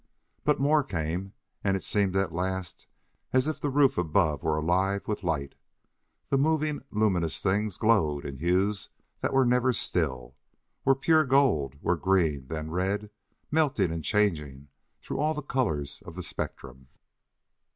[0.43, 2.87] But more came, and it seemed at last
[3.33, 5.53] as if the roof above were alive with light.
[6.29, 10.35] The moving, luminous things glowed in hues that were never still:
[10.85, 13.11] were pure gold, were green, then red,
[13.51, 14.69] melting and changing
[15.03, 16.87] through all the colors of the spectrum.